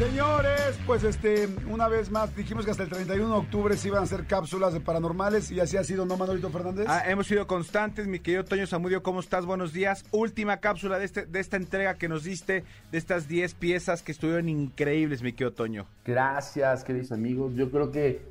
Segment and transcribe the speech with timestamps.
[0.00, 4.00] Señores, pues este, una vez más dijimos que hasta el 31 de octubre se iban
[4.00, 6.86] a hacer cápsulas de paranormales y así ha sido, ¿no, Manolito Fernández?
[6.88, 9.44] Ah, hemos sido constantes, mi querido Toño Zamudio, ¿cómo estás?
[9.44, 10.06] Buenos días.
[10.10, 14.12] Última cápsula de, este, de esta entrega que nos diste, de estas 10 piezas que
[14.12, 15.84] estuvieron increíbles, mi querido Toño.
[16.06, 17.52] Gracias, queridos amigos.
[17.54, 18.22] Yo creo que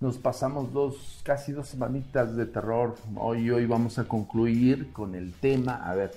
[0.00, 2.96] nos pasamos dos, casi dos semanitas de terror.
[3.16, 5.76] Hoy, hoy vamos a concluir con el tema.
[5.90, 6.12] A ver,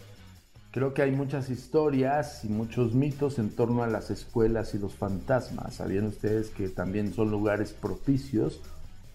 [0.72, 4.94] Creo que hay muchas historias y muchos mitos en torno a las escuelas y los
[4.94, 5.76] fantasmas.
[5.76, 8.62] ¿Sabían ustedes que también son lugares propicios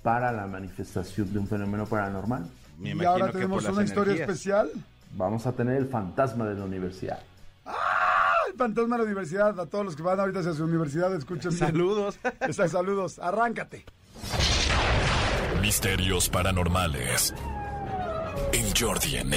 [0.02, 2.46] para la manifestación de un fenómeno paranormal?
[2.78, 4.70] Me y ahora tenemos una historia especial.
[5.16, 7.20] Vamos a tener el fantasma de la universidad.
[7.64, 7.72] ¡Ah!
[8.50, 9.58] El fantasma de la universidad.
[9.58, 11.52] A todos los que van ahorita hacia su universidad, escuchen.
[11.56, 12.18] Saludos.
[12.52, 13.18] saludos.
[13.18, 13.86] Arráncate.
[15.62, 17.34] Misterios paranormales.
[18.52, 19.30] En Jordi en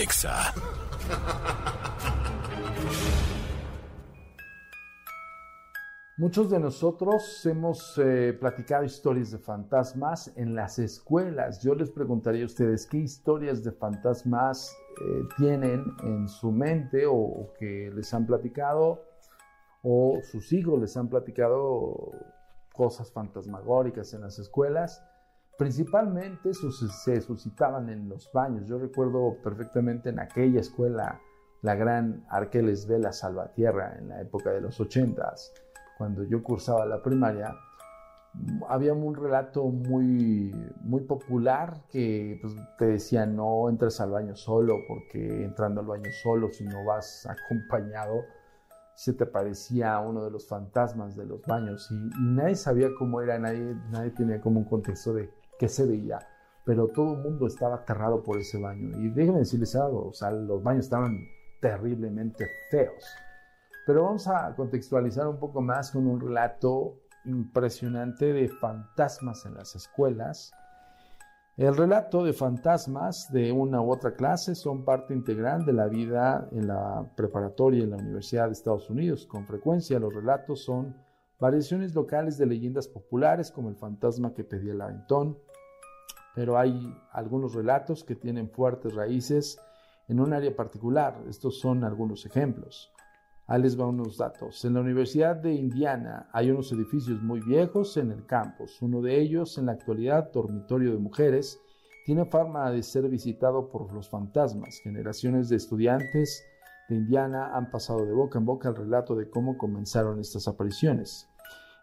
[6.20, 11.64] Muchos de nosotros hemos eh, platicado historias de fantasmas en las escuelas.
[11.64, 17.54] Yo les preguntaría a ustedes qué historias de fantasmas eh, tienen en su mente o,
[17.58, 19.02] que les han platicado
[19.82, 22.12] o sus hijos les han platicado
[22.74, 25.02] cosas fantasmagóricas en las escuelas.
[25.58, 28.68] Principalmente se suscitaban en los baños.
[28.68, 31.22] Yo recuerdo perfectamente en aquella escuela,
[31.62, 35.54] la gran Arqueles Vela Salvatierra, en la época de los ochentas,
[36.00, 37.54] cuando yo cursaba la primaria,
[38.70, 44.78] había un relato muy, muy popular que pues, te decía no entres al baño solo
[44.88, 48.24] porque entrando al baño solo si no vas acompañado
[48.96, 53.22] se te parecía uno de los fantasmas de los baños y, y nadie sabía cómo
[53.22, 55.30] era, nadie, nadie tenía como un contexto de
[55.60, 56.20] que se veía,
[56.66, 58.98] pero todo el mundo estaba aterrado por ese baño.
[58.98, 61.28] Y déjenme decirles algo, o sea, los baños estaban
[61.60, 63.04] terriblemente feos.
[63.90, 69.74] Pero vamos a contextualizar un poco más con un relato impresionante de fantasmas en las
[69.74, 70.52] escuelas.
[71.58, 76.48] El relato de fantasmas de una u otra clase son parte integral de la vida
[76.52, 79.26] en la preparatoria en la Universidad de Estados Unidos.
[79.26, 80.96] Con frecuencia los relatos son
[81.40, 85.36] variaciones locales de leyendas populares como el fantasma que pedía el aventón,
[86.36, 89.60] pero hay algunos relatos que tienen fuertes raíces
[90.08, 91.24] en un área particular.
[91.28, 92.94] Estos son algunos ejemplos.
[93.52, 94.64] Ahí les va unos datos.
[94.64, 98.80] En la Universidad de Indiana hay unos edificios muy viejos en el campus.
[98.80, 101.60] Uno de ellos, en la actualidad, dormitorio de mujeres,
[102.06, 104.80] tiene fama de ser visitado por los fantasmas.
[104.84, 106.46] Generaciones de estudiantes
[106.90, 111.28] de Indiana han pasado de boca en boca el relato de cómo comenzaron estas apariciones.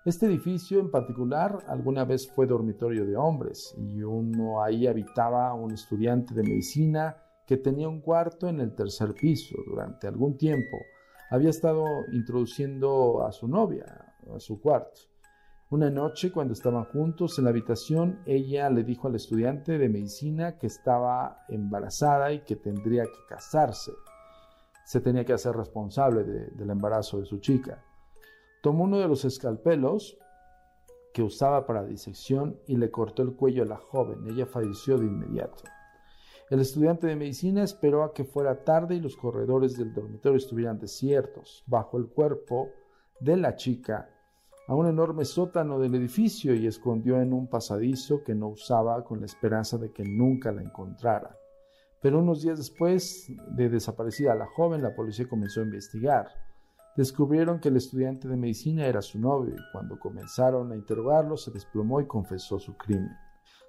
[0.05, 5.73] Este edificio en particular alguna vez fue dormitorio de hombres y uno ahí habitaba un
[5.73, 9.57] estudiante de medicina que tenía un cuarto en el tercer piso.
[9.67, 10.79] Durante algún tiempo
[11.31, 15.01] había estado introduciendo a su novia a su cuarto.
[15.69, 20.59] Una noche, cuando estaban juntos en la habitación, ella le dijo al estudiante de medicina
[20.59, 23.93] que estaba embarazada y que tendría que casarse.
[24.85, 27.85] Se tenía que hacer responsable del embarazo de su chica.
[28.63, 30.17] Tomó uno de los escalpelos
[31.13, 34.25] que usaba para disección y le cortó el cuello a la joven.
[34.29, 35.65] Ella falleció de inmediato.
[36.49, 40.79] El estudiante de medicina esperó a que fuera tarde y los corredores del dormitorio estuvieran
[40.79, 41.65] desiertos.
[41.67, 42.71] Bajo el cuerpo
[43.21, 44.09] de la chica
[44.69, 49.21] a un enorme sótano del edificio y escondió en un pasadizo que no usaba con
[49.21, 51.37] la esperanza de que nunca la encontrara.
[52.01, 56.29] Pero unos días después de desaparecida la joven, la policía comenzó a investigar
[56.97, 61.51] descubrieron que el estudiante de medicina era su novio y cuando comenzaron a interrogarlo se
[61.51, 63.15] desplomó y confesó su crimen.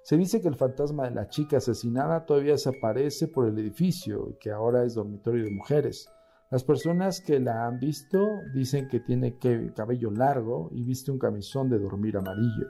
[0.08, 4.30] Se dice que el fantasma de la chica asesinada todavía se aparece por el edificio
[4.30, 6.08] y que ahora es dormitorio de mujeres.
[6.50, 9.36] Las personas que la han visto dicen que tiene
[9.76, 12.68] cabello largo y viste un camisón de dormir amarillo.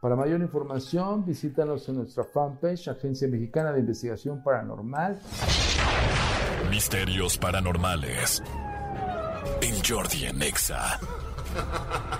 [0.00, 5.18] Para mayor información, visítanos en nuestra fanpage Agencia Mexicana de Investigación Paranormal.
[6.70, 8.44] Misterios Paranormales
[9.60, 10.38] en Jordi en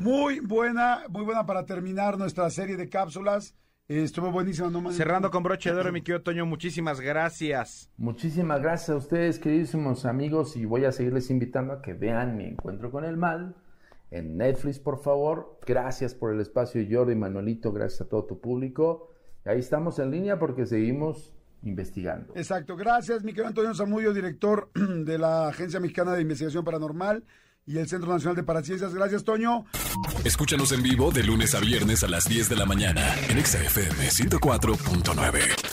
[0.00, 3.56] Muy buena, muy buena para terminar nuestra serie de cápsulas.
[3.88, 4.92] Estuvo buenísima, ¿no?
[4.92, 7.90] Cerrando con broche de oro, mi querido Toño, muchísimas gracias.
[7.96, 12.44] Muchísimas gracias a ustedes, queridísimos amigos, y voy a seguirles invitando a que vean mi
[12.44, 13.56] encuentro con el mal
[14.12, 15.58] en Netflix, por favor.
[15.66, 19.10] Gracias por el espacio, Jordi, Manuelito, gracias a todo tu público.
[19.44, 21.34] Ahí estamos en línea porque seguimos
[21.64, 22.34] investigando.
[22.36, 27.24] Exacto, gracias, mi querido Antonio Zamudio, director de la Agencia Mexicana de Investigación Paranormal
[27.68, 28.94] y el Centro Nacional de Paraciencias.
[28.94, 29.66] Gracias, Toño.
[30.24, 34.08] Escúchanos en vivo de lunes a viernes a las 10 de la mañana en XFM
[34.08, 35.67] 104.9.